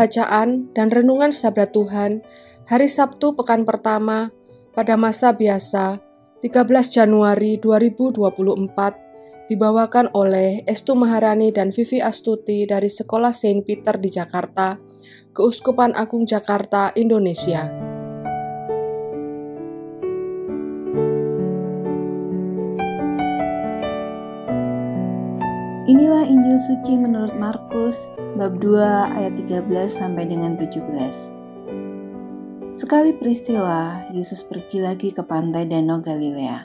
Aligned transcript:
Bacaan 0.00 0.72
dan 0.72 0.88
renungan 0.88 1.28
Sabda 1.28 1.68
Tuhan 1.68 2.24
hari 2.64 2.88
Sabtu 2.88 3.36
pekan 3.36 3.68
pertama 3.68 4.32
pada 4.72 4.96
masa 4.96 5.36
biasa 5.36 6.00
13 6.40 6.64
Januari 6.88 7.60
2024 7.60 9.52
dibawakan 9.52 10.08
oleh 10.16 10.64
Estu 10.64 10.96
Maharani 10.96 11.52
dan 11.52 11.68
Vivi 11.68 12.00
Astuti 12.00 12.64
dari 12.64 12.88
Sekolah 12.88 13.36
Saint 13.36 13.60
Peter 13.60 14.00
di 14.00 14.08
Jakarta, 14.08 14.80
Keuskupan 15.36 15.92
Agung 15.92 16.24
Jakarta, 16.24 16.96
Indonesia. 16.96 17.89
Inilah 25.90 26.22
Injil 26.22 26.54
suci 26.62 26.94
menurut 26.94 27.34
Markus 27.34 28.06
bab 28.38 28.62
2 28.62 28.78
ayat 29.10 29.34
13 29.34 29.90
sampai 29.90 30.22
dengan 30.22 30.54
17. 30.54 30.86
Sekali 32.70 33.10
peristiwa, 33.18 34.06
Yesus 34.14 34.46
pergi 34.46 34.86
lagi 34.86 35.10
ke 35.10 35.26
pantai 35.26 35.66
Danau 35.66 35.98
Galilea, 35.98 36.62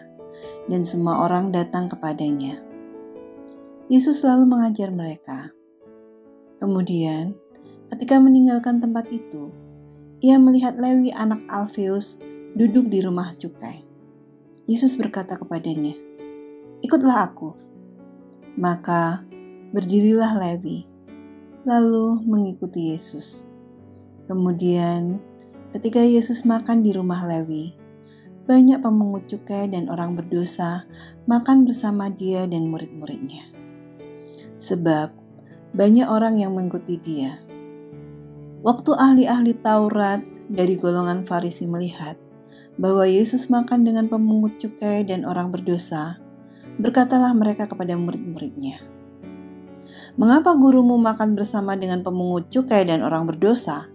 dan 0.70 0.86
semua 0.86 1.26
orang 1.26 1.50
datang 1.50 1.90
kepadanya. 1.90 2.62
Yesus 3.90 4.22
selalu 4.22 4.46
mengajar 4.46 4.94
mereka. 4.94 5.50
Kemudian, 6.62 7.34
ketika 7.90 8.22
meninggalkan 8.22 8.78
tempat 8.78 9.09
itu, 9.09 9.50
ia 10.22 10.38
melihat 10.38 10.78
Lewi 10.78 11.09
anak 11.09 11.42
Alfeus 11.50 12.22
duduk 12.53 12.94
di 12.94 13.02
rumah 13.02 13.34
cukai. 13.42 13.81
Yesus 14.70 14.94
berkata 14.94 15.34
kepadanya, 15.34 15.98
"Ikutlah 16.86 17.26
aku." 17.26 17.66
Maka 18.56 19.23
berdirilah 19.75 20.39
Lewi 20.39 20.88
lalu 21.66 22.22
mengikuti 22.23 22.94
Yesus. 22.94 23.44
Kemudian, 24.30 25.20
ketika 25.73 26.00
Yesus 26.00 26.45
makan 26.45 26.86
di 26.86 26.94
rumah 26.94 27.25
Lewi, 27.25 27.75
banyak 28.45 28.80
pemungut 28.80 29.25
cukai 29.25 29.66
dan 29.67 29.89
orang 29.89 30.14
berdosa 30.14 30.86
makan 31.25 31.66
bersama 31.66 32.14
dia 32.14 32.45
dan 32.45 32.70
murid-muridnya. 32.70 33.50
Sebab 34.62 35.09
banyak 35.73 36.06
orang 36.06 36.40
yang 36.40 36.53
mengikuti 36.53 37.02
dia. 37.02 37.42
Waktu 38.62 38.92
ahli-ahli 38.94 39.58
Taurat 39.62 40.22
dari 40.47 40.78
golongan 40.78 41.25
Farisi 41.25 41.66
melihat 41.66 42.17
bahwa 42.78 43.09
Yesus 43.09 43.50
makan 43.50 43.84
dengan 43.84 44.06
pemungut 44.06 44.62
cukai 44.62 45.06
dan 45.06 45.25
orang 45.25 45.50
berdosa, 45.50 46.22
berkatalah 46.80 47.31
mereka 47.36 47.68
kepada 47.68 47.95
murid-muridnya, 47.95 48.96
Mengapa 50.16 50.56
gurumu 50.56 50.96
makan 50.96 51.36
bersama 51.36 51.75
dengan 51.75 52.00
pemungut 52.00 52.47
cukai 52.47 52.88
dan 52.88 53.03
orang 53.03 53.28
berdosa? 53.28 53.91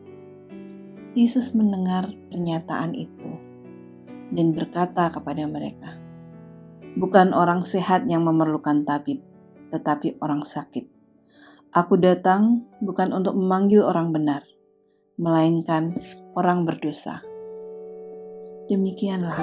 Yesus 1.17 1.57
mendengar 1.57 2.13
pernyataan 2.29 2.93
itu 2.93 3.41
dan 4.29 4.53
berkata 4.53 5.09
kepada 5.09 5.49
mereka, 5.49 5.97
"Bukan 7.01 7.33
orang 7.33 7.65
sehat 7.65 8.05
yang 8.05 8.29
memerlukan 8.29 8.85
tabib, 8.85 9.25
tetapi 9.73 10.21
orang 10.21 10.45
sakit. 10.45 10.85
Aku 11.73 11.97
datang 11.97 12.69
bukan 12.85 13.17
untuk 13.17 13.33
memanggil 13.33 13.81
orang 13.81 14.13
benar, 14.13 14.45
melainkan 15.17 15.97
orang 16.37 16.69
berdosa." 16.69 17.25
Demikianlah 18.69 19.41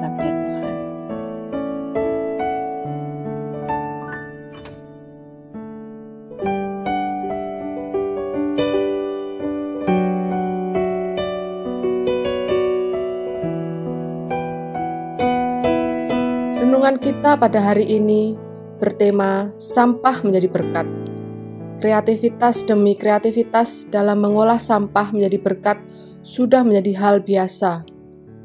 sabda 0.00 0.30
Tuhan. 0.32 0.55
Renungan 16.96 17.12
kita 17.12 17.36
pada 17.36 17.60
hari 17.60 17.84
ini 17.92 18.40
bertema 18.80 19.52
sampah 19.60 20.24
menjadi 20.24 20.48
berkat. 20.48 20.88
Kreativitas 21.76 22.64
demi 22.64 22.96
kreativitas 22.96 23.84
dalam 23.92 24.24
mengolah 24.24 24.56
sampah 24.56 25.12
menjadi 25.12 25.36
berkat 25.36 25.76
sudah 26.24 26.64
menjadi 26.64 26.96
hal 26.96 27.16
biasa. 27.20 27.84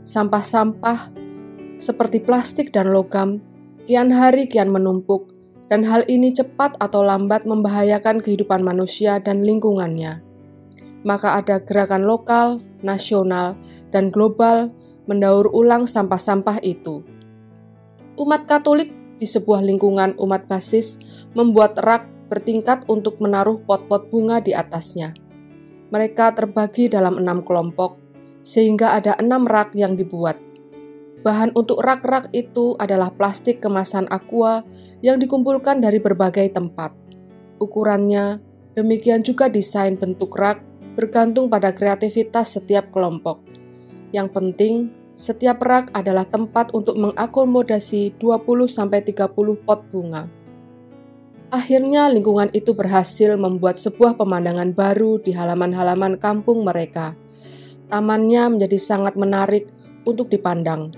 Sampah-sampah 0.03 1.15
seperti 1.79 2.19
plastik 2.19 2.75
dan 2.75 2.91
logam 2.91 3.39
kian 3.87 4.11
hari 4.11 4.51
kian 4.51 4.67
menumpuk 4.67 5.31
dan 5.71 5.87
hal 5.87 6.03
ini 6.11 6.35
cepat 6.35 6.75
atau 6.75 7.07
lambat 7.07 7.47
membahayakan 7.47 8.19
kehidupan 8.19 8.67
manusia 8.67 9.23
dan 9.23 9.47
lingkungannya. 9.47 10.19
Maka 11.07 11.39
ada 11.39 11.63
gerakan 11.63 12.03
lokal, 12.03 12.59
nasional, 12.83 13.55
dan 13.95 14.11
global 14.11 14.75
mendaur 15.07 15.47
ulang 15.55 15.87
sampah-sampah 15.87 16.59
itu 16.67 17.20
umat 18.19 18.47
Katolik 18.47 18.91
di 19.21 19.27
sebuah 19.29 19.61
lingkungan 19.61 20.17
umat 20.17 20.49
basis 20.49 20.97
membuat 21.37 21.77
rak 21.77 22.09
bertingkat 22.31 22.87
untuk 22.87 23.19
menaruh 23.19 23.59
pot-pot 23.67 24.07
bunga 24.07 24.39
di 24.39 24.55
atasnya. 24.55 25.11
Mereka 25.91 26.33
terbagi 26.33 26.87
dalam 26.87 27.19
enam 27.19 27.43
kelompok, 27.43 27.99
sehingga 28.39 28.95
ada 28.95 29.19
enam 29.19 29.43
rak 29.43 29.75
yang 29.75 29.99
dibuat. 29.99 30.39
Bahan 31.21 31.53
untuk 31.53 31.83
rak-rak 31.85 32.33
itu 32.33 32.73
adalah 32.81 33.13
plastik 33.13 33.61
kemasan 33.61 34.09
aqua 34.09 34.65
yang 35.05 35.21
dikumpulkan 35.21 35.77
dari 35.77 36.01
berbagai 36.01 36.49
tempat. 36.49 36.95
Ukurannya, 37.61 38.41
demikian 38.73 39.21
juga 39.21 39.45
desain 39.45 39.93
bentuk 39.99 40.33
rak 40.33 40.65
bergantung 40.97 41.45
pada 41.51 41.75
kreativitas 41.75 42.57
setiap 42.57 42.89
kelompok. 42.89 43.50
Yang 44.11 44.27
penting, 44.35 44.75
setiap 45.15 45.63
rak 45.63 45.91
adalah 45.95 46.27
tempat 46.27 46.75
untuk 46.75 46.99
mengakomodasi 46.99 48.15
20-30 48.19 49.15
pot 49.63 49.79
bunga. 49.91 50.27
Akhirnya 51.51 52.07
lingkungan 52.07 52.47
itu 52.55 52.71
berhasil 52.71 53.35
membuat 53.35 53.75
sebuah 53.75 54.15
pemandangan 54.15 54.71
baru 54.71 55.19
di 55.19 55.35
halaman-halaman 55.35 56.15
kampung 56.15 56.63
mereka. 56.63 57.11
Tamannya 57.91 58.55
menjadi 58.55 58.79
sangat 58.79 59.19
menarik 59.19 59.67
untuk 60.07 60.31
dipandang. 60.31 60.95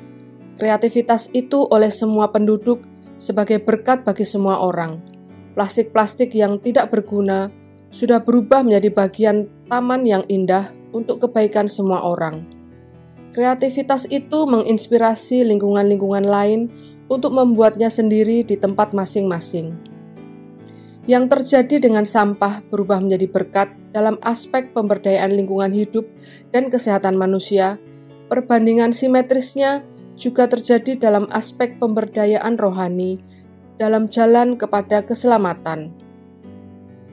Kreativitas 0.62 1.34
itu 1.34 1.66
oleh 1.66 1.90
semua 1.90 2.30
penduduk 2.30 2.86
sebagai 3.18 3.58
berkat 3.66 4.06
bagi 4.06 4.22
semua 4.22 4.62
orang. 4.62 5.02
Plastik-plastik 5.58 6.38
yang 6.38 6.62
tidak 6.62 6.94
berguna 6.94 7.50
sudah 7.90 8.22
berubah 8.22 8.62
menjadi 8.62 8.94
bagian 8.94 9.50
taman 9.70 10.06
yang 10.06 10.22
indah 10.30 10.70
untuk 10.94 11.26
kebaikan 11.26 11.66
semua 11.66 12.06
orang. 12.06 12.53
Kreativitas 13.34 14.06
itu 14.14 14.46
menginspirasi 14.46 15.42
lingkungan-lingkungan 15.50 16.22
lain 16.22 16.70
untuk 17.10 17.34
membuatnya 17.34 17.90
sendiri 17.90 18.46
di 18.46 18.54
tempat 18.54 18.94
masing-masing. 18.94 19.74
Yang 21.10 21.34
terjadi 21.34 21.90
dengan 21.90 22.06
sampah 22.08 22.64
berubah 22.70 23.02
menjadi 23.02 23.28
berkat 23.28 23.74
dalam 23.92 24.22
aspek 24.24 24.72
pemberdayaan 24.72 25.34
lingkungan 25.36 25.74
hidup 25.74 26.08
dan 26.54 26.70
kesehatan 26.70 27.18
manusia. 27.18 27.82
Perbandingan 28.32 28.96
simetrisnya 28.96 29.84
juga 30.16 30.48
terjadi 30.48 30.96
dalam 30.96 31.28
aspek 31.34 31.76
pemberdayaan 31.82 32.56
rohani 32.56 33.20
dalam 33.82 34.08
jalan 34.08 34.56
kepada 34.56 35.04
keselamatan. 35.04 35.92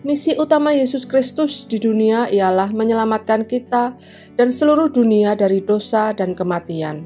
Misi 0.01 0.33
utama 0.33 0.73
Yesus 0.73 1.05
Kristus 1.05 1.69
di 1.69 1.77
dunia 1.77 2.25
ialah 2.33 2.73
menyelamatkan 2.73 3.45
kita 3.45 3.93
dan 4.33 4.49
seluruh 4.49 4.89
dunia 4.89 5.37
dari 5.37 5.61
dosa 5.61 6.17
dan 6.17 6.33
kematian. 6.33 7.05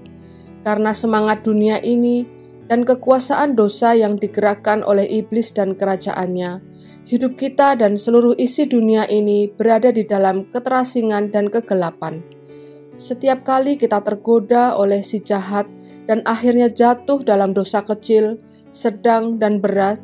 Karena 0.62 0.94
semangat 0.94 1.42
dunia 1.42 1.82
ini 1.82 2.22
dan 2.70 2.86
kekuasaan 2.86 3.58
dosa 3.58 3.98
yang 3.98 4.14
digerakkan 4.14 4.86
oleh 4.86 5.10
iblis 5.10 5.50
dan 5.50 5.74
kerajaannya, 5.74 6.62
hidup 7.10 7.34
kita 7.34 7.74
dan 7.74 7.98
seluruh 7.98 8.38
isi 8.38 8.70
dunia 8.70 9.10
ini 9.10 9.50
berada 9.50 9.90
di 9.90 10.06
dalam 10.06 10.46
keterasingan 10.54 11.34
dan 11.34 11.50
kegelapan. 11.50 12.22
Setiap 12.94 13.42
kali 13.42 13.74
kita 13.74 14.06
tergoda 14.06 14.78
oleh 14.78 15.02
si 15.02 15.18
jahat 15.18 15.66
dan 16.06 16.22
akhirnya 16.22 16.70
jatuh 16.70 17.26
dalam 17.26 17.50
dosa 17.50 17.82
kecil, 17.82 18.38
sedang, 18.70 19.42
dan 19.42 19.58
berat, 19.58 19.98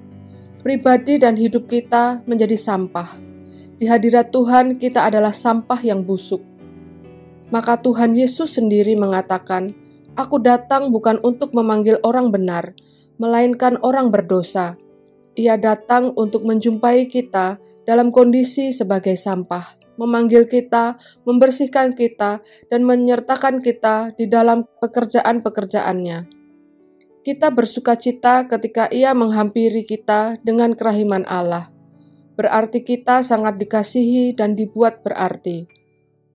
pribadi 0.61 1.17
dan 1.17 1.37
hidup 1.37 1.67
kita 1.69 2.21
menjadi 2.29 2.57
sampah. 2.57 3.17
Di 3.81 3.89
hadirat 3.89 4.29
Tuhan, 4.29 4.77
kita 4.77 5.09
adalah 5.09 5.33
sampah 5.33 5.81
yang 5.81 6.05
busuk. 6.05 6.45
Maka 7.49 7.81
Tuhan 7.81 8.13
Yesus 8.15 8.61
sendiri 8.61 8.95
mengatakan, 8.95 9.73
"Aku 10.15 10.39
datang 10.39 10.93
bukan 10.93 11.19
untuk 11.25 11.57
memanggil 11.57 11.99
orang 12.05 12.29
benar, 12.29 12.77
melainkan 13.17 13.81
orang 13.81 14.13
berdosa." 14.13 14.77
Ia 15.35 15.57
datang 15.57 16.13
untuk 16.15 16.45
menjumpai 16.45 17.09
kita 17.09 17.57
dalam 17.89 18.13
kondisi 18.13 18.71
sebagai 18.77 19.17
sampah 19.17 19.81
memanggil 20.01 20.49
kita, 20.49 20.97
membersihkan 21.29 21.93
kita, 21.93 22.41
dan 22.73 22.81
menyertakan 22.89 23.61
kita 23.61 24.17
di 24.17 24.25
dalam 24.25 24.65
pekerjaan-pekerjaannya. 24.81 26.40
Kita 27.31 27.47
bersuka 27.55 27.95
cita 27.95 28.43
ketika 28.51 28.91
Ia 28.91 29.15
menghampiri 29.15 29.87
kita 29.87 30.43
dengan 30.43 30.75
kerahiman 30.75 31.23
Allah. 31.31 31.71
Berarti 32.35 32.83
kita 32.83 33.23
sangat 33.23 33.55
dikasihi 33.55 34.35
dan 34.35 34.59
dibuat 34.59 35.07
berarti. 35.07 35.71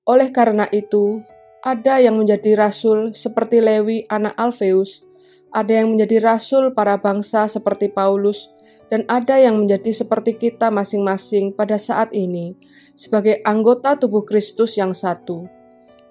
Oleh 0.08 0.32
karena 0.32 0.72
itu, 0.72 1.20
ada 1.68 2.00
yang 2.00 2.16
menjadi 2.16 2.56
rasul 2.56 3.12
seperti 3.12 3.60
Lewi 3.60 4.08
anak 4.08 4.40
Alfeus, 4.40 5.04
ada 5.52 5.84
yang 5.84 5.92
menjadi 5.92 6.24
rasul 6.24 6.72
para 6.72 6.96
bangsa 6.96 7.52
seperti 7.52 7.92
Paulus, 7.92 8.48
dan 8.88 9.04
ada 9.12 9.36
yang 9.36 9.60
menjadi 9.60 9.92
seperti 9.92 10.40
kita 10.40 10.72
masing-masing 10.72 11.52
pada 11.60 11.76
saat 11.76 12.16
ini, 12.16 12.56
sebagai 12.96 13.44
anggota 13.44 14.00
tubuh 14.00 14.24
Kristus 14.24 14.80
yang 14.80 14.96
satu. 14.96 15.44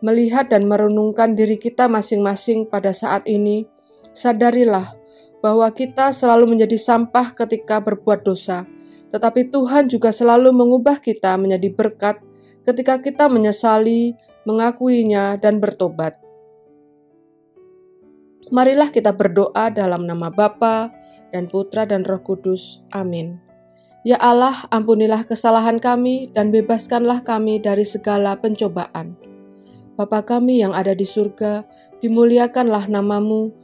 Melihat 0.05 0.53
dan 0.53 0.69
merenungkan 0.69 1.33
diri 1.33 1.57
kita 1.57 1.89
masing-masing 1.89 2.69
pada 2.69 2.93
saat 2.93 3.25
ini, 3.25 3.73
sadarilah 4.15 4.95
bahwa 5.45 5.69
kita 5.75 6.09
selalu 6.15 6.57
menjadi 6.57 6.81
sampah 6.81 7.37
ketika 7.37 7.83
berbuat 7.83 8.25
dosa, 8.25 8.65
tetapi 9.13 9.53
Tuhan 9.53 9.93
juga 9.93 10.09
selalu 10.09 10.55
mengubah 10.57 11.03
kita 11.03 11.37
menjadi 11.37 11.69
berkat 11.69 12.17
ketika 12.65 12.97
kita 13.03 13.29
menyesali, 13.29 14.17
mengakuinya, 14.49 15.37
dan 15.37 15.61
bertobat. 15.61 16.17
Marilah 18.49 18.89
kita 18.89 19.13
berdoa 19.13 19.69
dalam 19.69 20.09
nama 20.09 20.33
Bapa 20.33 20.89
dan 21.33 21.49
Putra 21.51 21.85
dan 21.85 22.09
Roh 22.09 22.21
Kudus. 22.25 22.81
Amin. 22.93 23.41
Ya 24.05 24.21
Allah, 24.21 24.69
ampunilah 24.69 25.25
kesalahan 25.25 25.81
kami 25.81 26.29
dan 26.37 26.53
bebaskanlah 26.53 27.25
kami 27.25 27.57
dari 27.57 27.89
segala 27.89 28.37
pencobaan. 28.37 29.17
Bapa 29.97 30.21
kami 30.29 30.61
yang 30.61 30.77
ada 30.77 30.93
di 30.93 31.09
surga, 31.09 31.65
dimuliakanlah 32.05 32.85
namamu, 32.93 33.64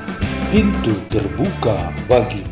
pintu 0.51 0.91
terbuka 1.07 1.95
bagimu. 2.11 2.50